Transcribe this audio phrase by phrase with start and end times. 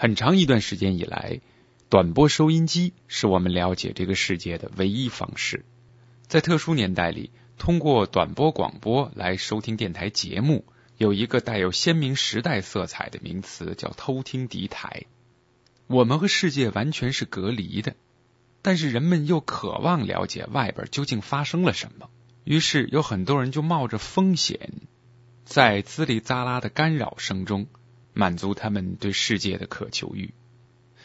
[0.00, 1.42] 很长一段时间以来，
[1.90, 5.66] 短波收音机是我们了解这个世界的唯一方式。
[6.26, 10.64] 在特殊年代里，通过短波广播来收听电台节目，
[10.96, 15.02] 有一个带有鲜明时代色彩的名词，叫偷听敌台。
[15.86, 17.94] 我们和世界完全是隔离的，
[18.62, 22.08] 但是人们又渴望了解外边究竟发生了什么。
[22.44, 24.70] 于是有很多人就冒着风险，
[25.44, 27.66] 在滋里滋啦的干扰声中，
[28.20, 30.34] 满足他们对世界的渴求欲。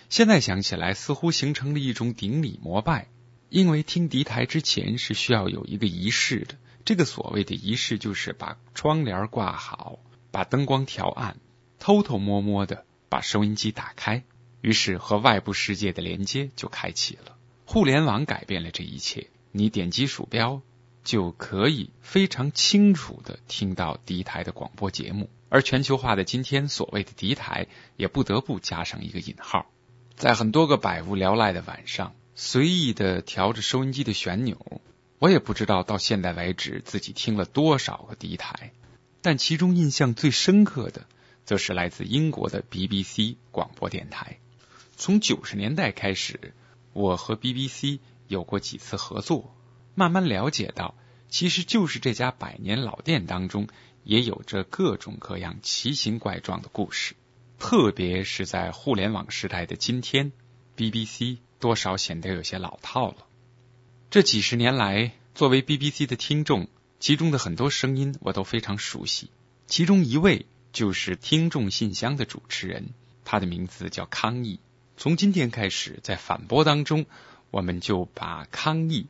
[0.09, 3.07] 现在想起来，似乎形成了一种顶礼膜拜，
[3.47, 6.55] 因为听敌台之前是需要有一个仪式的。
[6.83, 9.99] 这个所谓的仪式，就是把窗帘挂好，
[10.29, 11.37] 把灯光调暗，
[11.79, 14.25] 偷偷摸摸的把收音机打开。
[14.59, 17.37] 于是，和外部世界的连接就开启了。
[17.65, 20.61] 互联网改变了这一切，你点击鼠标
[21.05, 25.29] 就可以非常清楚的听到敌台的广播节目。
[25.47, 29.71] 而全球化的今天，所谓的敌台也不得不加上一个引号。
[30.17, 34.81] 在很多个百无聊赖的晚上，随意的调着收音机的旋钮，
[35.19, 38.73] 我也不知道到现在为止自己听了多少个敌台，
[39.21, 41.05] 但其中印象最深刻的，
[41.45, 44.39] 则是来自英国的 BBC 广播电台。
[44.97, 46.53] 从九十年代开始，
[46.93, 49.53] 我和 BBC 有过几次合作，
[49.93, 50.95] 慢慢了解到，
[51.29, 53.67] 其实就是这家百年老店当中，
[54.03, 57.15] 也有着各种各样奇形怪状的故事。
[57.59, 60.31] 特别是在互联网时代的今天
[60.77, 63.17] ，BBC 多少显得有些老套了。
[64.09, 66.67] 这几十年来，作为 BBC 的听众，
[66.99, 69.29] 其中的很多声音我都非常熟悉。
[69.67, 72.89] 其中一位就是听众信箱的主持人，
[73.23, 74.59] 他的名字叫康毅。
[74.97, 77.05] 从今天开始，在反播当中，
[77.51, 79.07] 我们就把康毅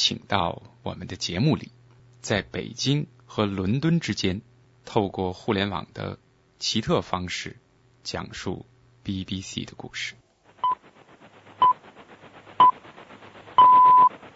[0.00, 1.72] 请到我们的节目里，
[2.20, 4.42] 在北京和伦敦之间，
[4.84, 6.18] 透过互联网的
[6.60, 7.56] 奇特方式，
[8.04, 8.64] 讲述
[9.04, 10.14] BBC 的故事。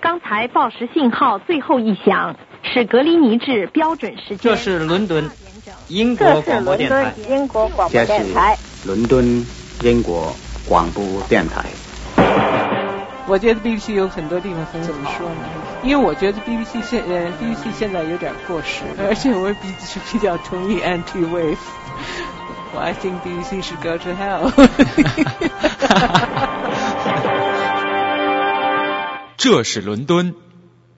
[0.00, 4.38] 刚才报时信号最后一响，是格林尼治标准时间。
[4.38, 5.30] 这是伦敦
[5.86, 7.14] 英国广播电台。
[7.28, 8.58] 英国广播电台。
[8.84, 9.46] 伦敦
[9.84, 10.34] 英国。
[10.68, 11.68] 广播电台，
[13.26, 15.44] 我觉得 BBC 有很多地方很怎么说呢？
[15.84, 21.56] 因为我觉得 BBC 现呃 BBC 现在有点过时，而且我比是比较同意 Anti Wave。
[22.74, 24.50] 我 I think BBC 是 go to hell。
[29.36, 30.34] 这是伦敦，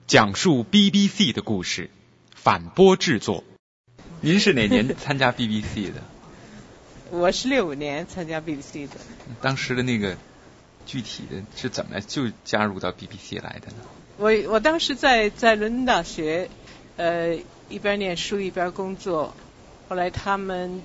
[0.07, 1.89] 讲述 BBC 的故事，
[2.35, 3.43] 反播制作。
[4.21, 6.01] 您是哪年参加 BBC 的？
[7.11, 8.95] 我是六五年参加 BBC 的，
[9.41, 10.17] 当时的那个
[10.85, 13.77] 具体的是怎么就加入到 BBC 来的呢？
[14.17, 16.49] 我我当时在在伦敦大学，
[16.97, 17.37] 呃
[17.69, 19.33] 一边念书一边工作，
[19.89, 20.81] 后来他们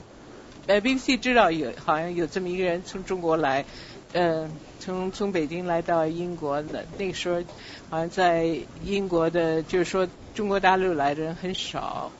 [0.67, 3.65] 呃 BBC 知道有好像有这么一个人从中国来，
[4.13, 4.51] 嗯
[4.81, 7.43] 从从北京来到英国的，那个时候
[7.91, 12.11] 好像在英国的就是说中国大陆来的人很少，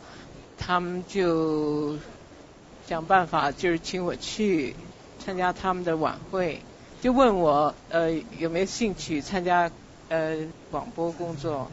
[0.59, 1.97] 他们就。
[2.87, 4.75] 想办法就是请我去
[5.21, 6.61] 参加他们的晚会，
[7.01, 9.71] 就问我呃有没有兴趣参加
[10.09, 10.37] 呃
[10.71, 11.71] 广播工作。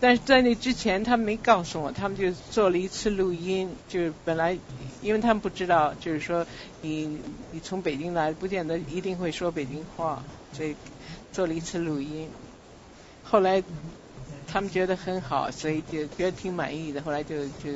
[0.00, 4.58] 但是在那之前他们没告诉我，他们就做了一次录音，就是本来
[5.00, 6.44] 因为他们不知道，就是说
[6.80, 7.20] 你
[7.52, 10.74] 你从北京来，不见得一定会说北京话，所以
[11.32, 12.28] 做了一次录音。
[13.22, 13.62] 后来
[14.48, 17.70] 他们觉得很好，所以就觉得挺满意的，后来就就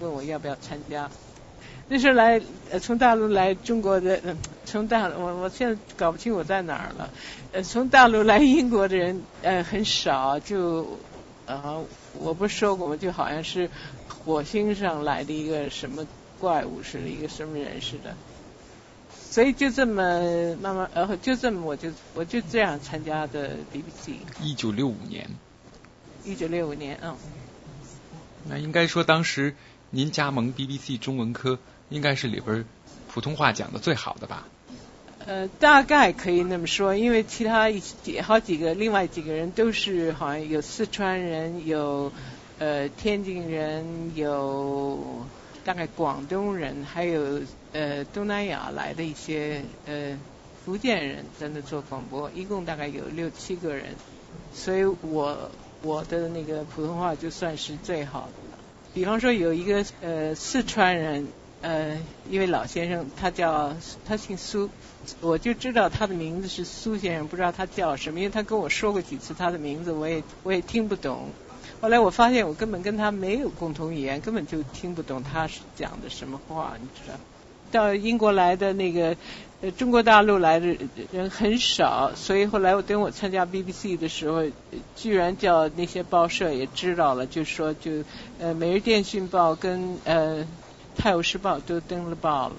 [0.00, 1.10] 问我要不要参加。
[1.88, 2.40] 那时候来
[2.70, 4.18] 呃从大陆来中国的，
[4.66, 7.08] 从大我我现在搞不清我在哪儿了。
[7.52, 10.98] 呃从大陆来英国的人呃很少，就
[11.46, 11.78] 啊
[12.12, 12.96] 我不是说过吗？
[12.96, 13.70] 就好像是
[14.08, 16.06] 火星上来的一个什么
[16.38, 18.14] 怪物似的，一个什么人似的。
[19.30, 24.16] 所以就这么慢慢呃就这么我就我就这样参加的 BBC。
[24.42, 25.28] 一九六五年。
[26.24, 27.16] 一九六五年嗯。
[28.48, 29.54] 那应该说当时
[29.90, 31.58] 您加盟 BBC 中文科。
[31.88, 32.64] 应该是里边
[33.06, 34.48] 普通话讲的最好的吧？
[35.26, 37.82] 呃，大概可以那么说，因为其他一
[38.22, 42.12] 好几个另外几个人都是好像有四川人，有
[42.60, 45.26] 呃天津人，有
[45.64, 47.40] 大概广东人，还有
[47.72, 50.16] 呃东南亚来的一些呃
[50.64, 53.86] 福建人在那做广播，一共大概有六七个人，
[54.54, 55.50] 所以我
[55.82, 58.58] 我的那个普通话就算是最好的了。
[58.94, 61.26] 比方说有一个呃四川人。
[61.66, 61.98] 呃，
[62.30, 63.74] 一位老先生，他叫
[64.06, 64.70] 他姓苏，
[65.20, 71.28] 我就知道他的名字是苏先生，不知道他叫什么，因为他跟我说过几次他的名字，我也我也听不懂。
[71.80, 77.18] 后来我发现我根本跟他没有共同语言，根本就听不懂他是讲的什么话，你知道。
[77.72, 79.16] 到英国来的那个
[79.60, 80.76] 呃中国大陆来的
[81.10, 84.44] 人很少，所以后来我等我参加 BBC 的时候，
[84.94, 87.90] 居然叫那些报社也知道了，就说就
[88.38, 90.44] 呃《每日电讯报》跟呃
[90.96, 92.54] 《泰晤士报》都登了报了。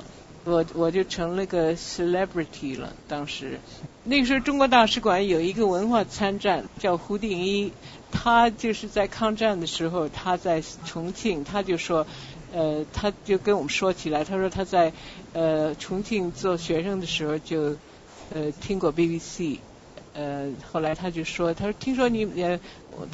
[0.45, 2.93] 我我就成了个 celebrity 了。
[3.09, 3.59] 当时
[4.05, 7.73] 那个时候，中国大使馆有一个文化参战，叫胡定一，
[8.11, 12.07] 他就是在抗战的时候，他在重庆，他就说，
[12.53, 14.93] 呃，他就跟我们说起来，他说他在
[15.33, 17.75] 呃重庆做学生的时候就
[18.33, 19.57] 呃听过 BBC，
[20.17, 22.59] 呃，后来他就说，他说听说你呃，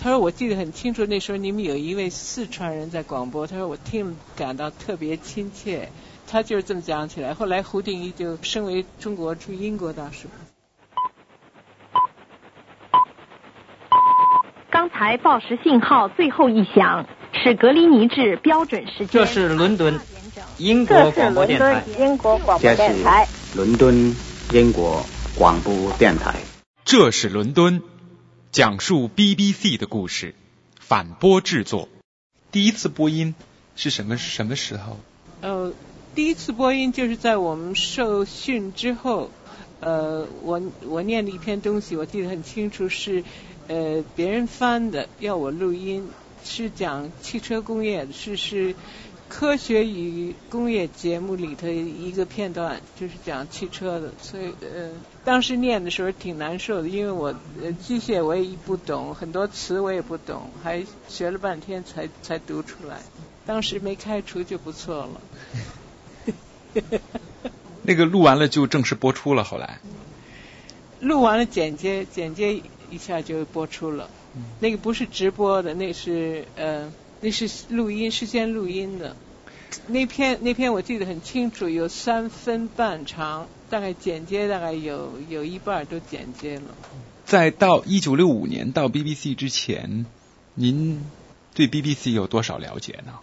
[0.02, 5.90] 他说我记得很清楚，那时候你们有一位四川人在广播，他说我听感到特别亲切。
[6.26, 7.34] 他就是这么讲起来。
[7.34, 10.28] 后来胡定一就升为中国驻英国大使。
[14.72, 19.08] 刚才报时信号最后一响，是格林尼治标准时间。
[19.10, 20.00] 这是伦敦，
[20.58, 21.84] 英国广播电台。
[22.00, 23.28] 英国广播电台。
[23.56, 24.16] 伦敦，
[24.54, 25.06] 英国
[25.38, 26.34] 广播电台。
[26.86, 27.82] 这是伦敦，
[28.52, 30.36] 讲述 BBC 的故事，
[30.80, 31.88] 反播制作。
[32.52, 33.36] 第一次播音
[33.76, 35.00] 是什么什么时候？
[35.42, 35.74] 呃。
[36.16, 39.32] 第一次播音就是在我们受训之后，
[39.80, 43.24] 呃，我我念的一篇东西，我记得很清楚，是
[43.68, 46.08] 呃别人翻的，要我录音，
[46.44, 48.76] 是讲汽车工业，是是
[49.36, 54.92] 科学与工业节目里头一个片段，就是讲汽车的，所以呃
[55.26, 63.00] 当时念的时候挺难受的，因为我呃机械我也不懂，很多词我也不懂，还学了半天才才读出来，
[63.44, 65.22] 当时没开除就不错了。
[67.82, 69.80] 那个录完了就正式播出了，后来
[71.00, 74.08] 录完了剪接，剪接一下就播出了。
[74.60, 76.92] 那个不是直播的，那是呃，
[77.24, 79.16] 那是录音，事先录音的。
[79.88, 86.76] 那篇那篇我记得很清楚，有三分半长，大概剪接大概有有一半都剪接了。
[87.26, 90.06] 在到一九六五年到 BBC 之前，
[90.54, 91.02] 您
[91.56, 93.14] 对 BBC 有多少了解呢？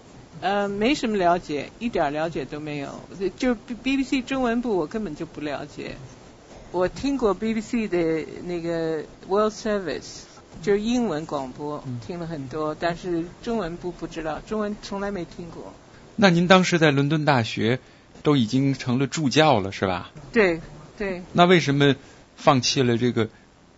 [0.41, 2.94] 呃，没什么了解，一点了解都没有。
[3.37, 3.55] 就
[3.85, 5.97] BBC 中文部，我根本就不了解。
[6.73, 10.23] 我听过 BBC 的那个 World Service，
[10.62, 15.73] 就是英文广播，听了很多，但是中文不不知道，中文从来没听过。
[16.17, 17.79] 那您当时在伦敦大学
[18.23, 20.11] 都已经成了助教了，是吧？
[20.32, 20.61] 对
[20.99, 21.23] 对。
[21.32, 21.94] 那为什么
[22.37, 23.29] 放弃了这个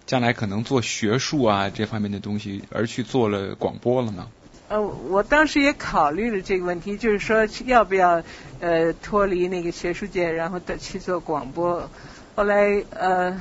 [0.06, 4.26] 将来可能做学术啊这方面的东西，而去做了广播了呢？
[4.69, 8.22] 呃，我当时也考虑了这个问题，就是说要不要
[8.58, 11.88] 呃脱离那个学术界，然后再去做广播。
[12.34, 13.38] 后来呃，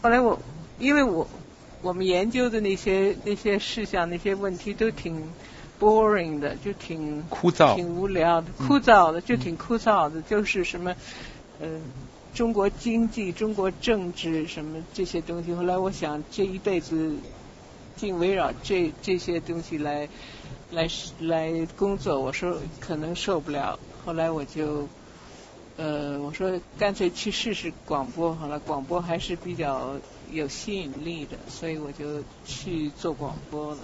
[0.00, 0.40] 后来我
[0.78, 1.28] 因为我
[1.82, 5.32] 我们研究的那些那些事项那些问题都挺
[5.78, 10.94] boring 的，就挺枯燥、挺无聊的、枯燥的，就挺枯燥的，就是什么
[11.60, 11.80] 嗯
[12.34, 15.52] 中国经济、中国政治什么这些东西。
[15.54, 17.14] 后来我想这一辈子。
[17.96, 20.08] 净围绕这这些东西来
[20.70, 20.88] 来
[21.18, 23.78] 来工作，我说可能受不了。
[24.06, 24.88] 后来我就
[25.76, 29.98] 呃我说干脆去试试广播好了，广播还是比较
[30.32, 33.78] 有吸引力的，所以我就去做广播了。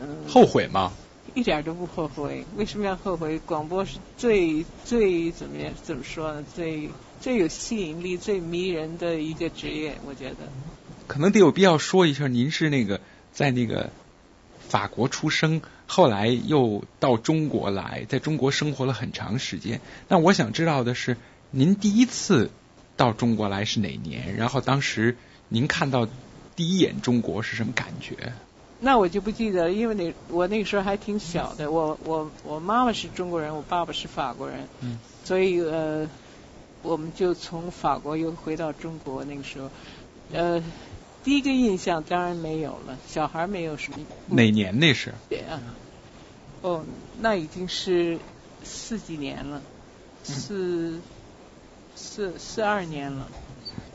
[0.00, 0.18] 嗯。
[0.28, 0.92] 后悔吗？
[1.34, 2.44] 一点都不后悔。
[2.56, 3.38] 为什么要后悔？
[3.40, 5.72] 广播是最最怎么样？
[5.82, 6.44] 怎么说呢？
[6.54, 6.90] 最
[7.20, 10.36] 最有吸引力、最迷人的一个职业，我觉得。
[11.06, 13.00] 可能得有必要说一下，您是那个。
[13.34, 13.90] 在那个
[14.68, 19.80] 法国出生，后来又到中国来，在中国生活了很长时间。
[20.06, 21.16] 那我想知道的是，
[21.50, 22.50] 您第一次
[22.94, 24.36] 到中国来是哪年？
[24.36, 25.16] 然后当时
[25.52, 26.08] 您看到
[26.56, 28.32] 第一眼中国是什么感觉？
[28.80, 31.70] 那我就不记得，因为那我那个时候还挺小的。
[31.70, 36.08] 我我我妈妈是中国人，我爸爸是法国人，嗯，所以呃，
[36.82, 39.22] 我们就从法国又回到中国。
[39.24, 39.70] 那个时候，
[40.32, 40.62] 呃。
[41.24, 43.98] 第一个印象当然没有了，小孩没有什么。
[44.26, 45.14] 哪年那是？
[45.28, 45.62] 对啊，
[46.62, 46.84] 哦，
[47.20, 48.18] 那已经是
[48.64, 49.62] 四几年了，
[50.24, 51.00] 四
[51.94, 53.28] 四四二年了，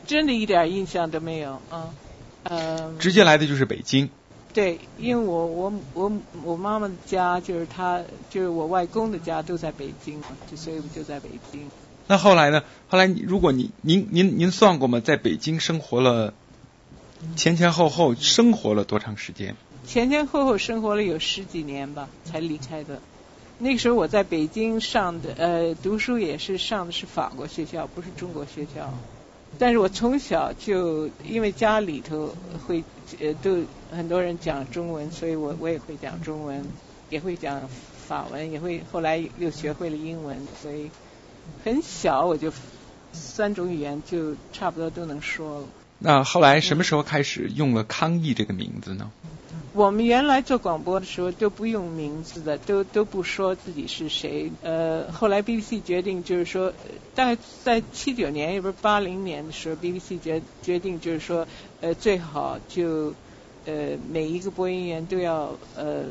[0.08, 1.94] 真的一点印象都没有啊。
[2.42, 2.92] 呃。
[2.98, 4.10] 直接来的就是北京。
[4.52, 6.12] 对，因为我我我
[6.42, 11.70] 我妈妈的家就是她就是我外公的家都在北京嘛，就所以我们就在北京。
[12.08, 12.64] 那后来呢？
[12.88, 14.98] 后来如果你您您您算过吗？
[14.98, 16.34] 在北京生活了。
[17.36, 19.56] 前前后后生活了多长时间？
[19.86, 23.00] 前前后后生活了有十几年吧，才离开的。
[23.58, 28.94] 那个时候我在北京上的呃读书也是上的是法国学校，不是中国学校。
[29.56, 32.36] 但是我从小就因为家里头
[32.66, 32.84] 会
[33.20, 36.64] 呃都很多人讲中文，所以我我也会讲中文，
[37.08, 37.68] 也会讲
[38.06, 40.90] 法文，也会后来又学会了英文，所以
[41.64, 42.52] 很小我就
[43.12, 45.68] 三种语言就差不多都能说了。
[45.98, 49.10] 那后来什么时候开始用了康毅这个名字呢？
[49.74, 54.50] 我们原来做广播的时候都不用名字的，都都不说自己是谁。
[54.62, 56.72] 呃，后来 BBC 决定就是说，
[57.14, 61.46] 大概在七九年也不是八零年的时候，BBC 决决定就是说，
[61.80, 63.12] 呃，最好就
[63.66, 66.04] 呃每一个播音员都要呃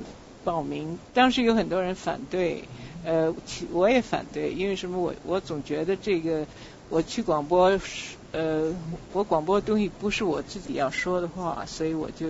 [0.43, 0.97] 报名。
[1.13, 2.63] 当时有很多人反对，
[3.03, 3.33] 呃，
[3.71, 4.97] 我也反对，因为什么？
[4.99, 6.45] 我我总觉得这个
[6.89, 7.77] 我去广播，
[8.31, 8.73] 呃，
[9.13, 12.27] 我广播的东西不是我自己要说的话，所以我就。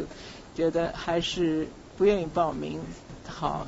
[0.58, 1.68] 觉得还是
[2.00, 2.82] 不愿意报名
[3.28, 3.68] 好，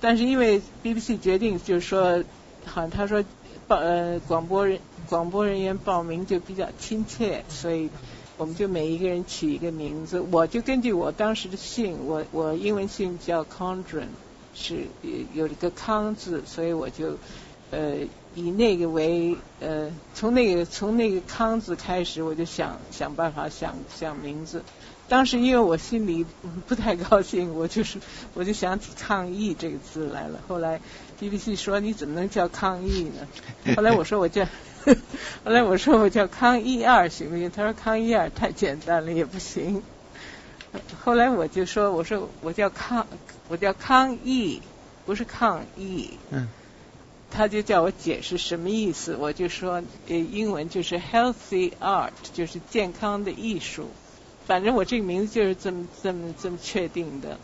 [0.00, 2.24] 但是因为 BBC 决定就是说，
[2.64, 3.22] 好像他说
[3.66, 7.90] 报呃广播人广播人员报名就比较亲切，所以
[8.38, 10.20] 我们就每一个人取一个名字。
[10.32, 14.06] 我就根据我当时的姓，我我英文姓叫 Condren，
[14.54, 14.86] 是
[15.34, 17.18] 有一个康字，所以我就
[17.72, 17.96] 呃
[18.34, 24.62] 以那个为呃从那个从那个康字开始，我就想想办法想想名字。
[25.08, 26.26] 当时因为我心里
[26.66, 27.98] 不太高兴，我就是
[28.34, 30.38] 我就想起抗议这个字来了。
[30.46, 30.80] 后来
[31.20, 33.26] BBC 说你怎么能叫抗议呢？
[33.76, 34.44] 后来我说我叫，
[35.44, 37.50] 后来我说我叫康一二行不行？
[37.50, 39.82] 他说康一二太简单了也不行。
[41.02, 43.06] 后来我就说我说我叫康
[43.48, 44.60] 我叫康毅，
[45.06, 46.10] 不是抗议。
[46.30, 46.48] 嗯。
[47.30, 53.88] 他就叫我解释什么意思，我就说呃英文就是 healthy art，就是健康的艺术。
[54.48, 57.38] 反正我这个名字就是这么这么这么确定的，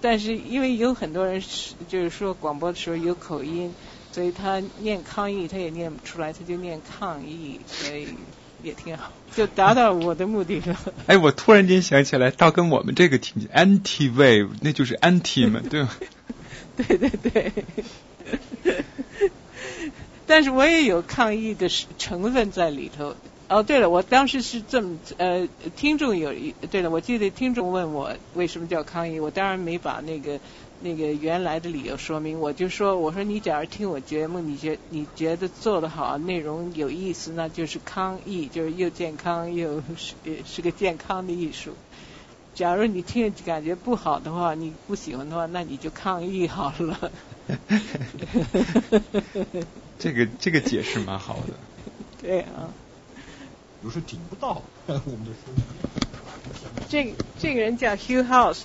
[0.00, 3.72] 但是因为有很多人是就是说广播的时候有口音，
[4.10, 8.08] 所以他念抗议他也念不出来，他就念抗议，所以
[8.64, 10.76] 也挺好，就达到我的目的了。
[11.06, 15.90] 哎，我突然间想起来，倒跟我们这个挺 anti wave，那就是 anti 嘛， 对吗？
[16.76, 17.52] 对对对。
[20.26, 23.14] 但是我也有抗议的成分在里头。
[23.48, 30.38] 哦，对了，我当时是这么呃，听众有一对了，我记得听众问我为什么叫抗议，我当然没把那个
[30.82, 40.14] 那个原来的理由说明，我就说我说你假如听我节目，你觉你觉得做得好，内容有意思，那就是抗议，就是又健康又是
[40.44, 41.72] 是个健康的艺术。
[42.54, 47.10] 假如你听感觉不好的话，你不喜欢的话，那你就抗议好了。
[49.98, 51.54] 这个这个解释蛮好的。
[52.20, 52.68] 对啊。
[53.84, 55.62] 有时候顶不到 我们的声音。
[56.88, 58.62] 这这个人叫 Hugh House，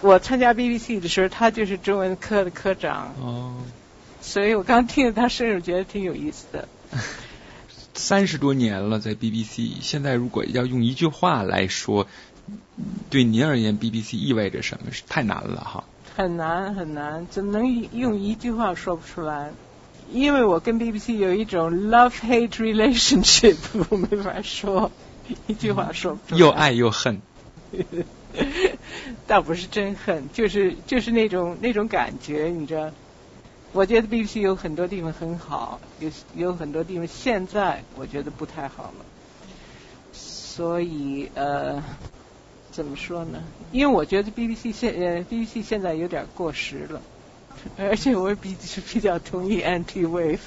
[0.00, 3.14] 我参加 BBC 的时候，他就是中文科的科长。
[3.20, 3.56] 哦。
[4.20, 6.68] 所以我刚听了他声音，我觉得挺有意思的。
[7.94, 12.06] 三十多年了，在 BBC，现在如果要用一句话来说，
[13.10, 14.92] 对您而言，BBC 意味着什么？
[14.92, 15.84] 是太难了哈。
[16.16, 19.50] 很难很难，怎么能用一句话说不出来？
[20.12, 23.56] 因为我跟 BBC 有一种 love hate relationship，
[23.90, 24.90] 我没法说
[25.46, 26.40] 一句话说不出来。
[26.40, 27.20] 又爱又恨。
[29.26, 32.90] 倒不是真恨，就是就是那种那种感觉，你知道？
[33.72, 39.04] 我觉得 BBC 有很多地方很好，有有很多地方现在我觉得不太好了。
[40.12, 41.82] 所以呃，
[42.72, 43.42] 怎么说呢？
[43.70, 47.00] 因为我觉得 BBC 现呃 BBC 现在有点过时了。
[47.76, 50.38] 而且我比是比较同意 anti wave，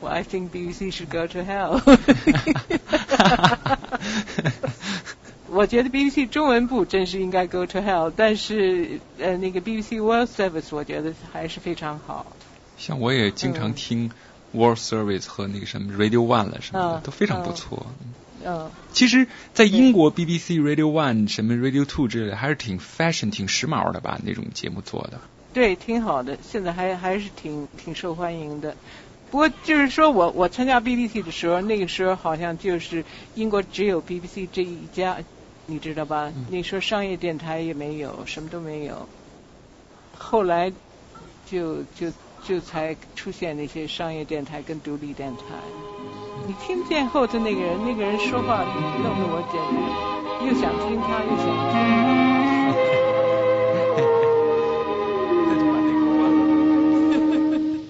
[0.00, 1.80] 我 I think BBC should go to hell。
[5.48, 12.26] 我觉得 BBC 中文部真是应该 go to hell，但是呃那个 BBC World Service 我觉得还是非常好。
[12.76, 14.10] 像我也经常听
[14.52, 17.86] World Service 和那个什么 Radio One 了什么的，都非常不错。
[18.44, 18.70] 嗯。
[18.92, 24.20] 其实，在英国 BBC Radio One 什么 Radio Two 之类的，还是挺 fashion 挺时髦的吧？
[24.24, 25.20] 那种节目做的。
[25.56, 28.76] 对，挺好的，现在还还是挺挺受欢迎的。
[29.30, 33.02] 不过就是说我我参加 BBC 的时候，那个时候好像就是
[33.36, 35.16] 英国只有 BBC 这一家，
[35.64, 36.30] 你知道吧？
[36.50, 39.08] 那时候商业电台也没有，什么都没有。
[40.18, 40.70] 后来
[41.50, 42.12] 就就
[42.46, 45.42] 就才出现那些商业电台跟独立电台。
[46.46, 52.35] 你听不见后头那个人，那个人说话弄得我简直又想听他，又想听。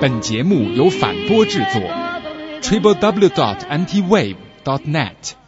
[0.00, 1.82] 本节目由反播制作，
[2.60, 5.41] triple w dot antiwave dot net。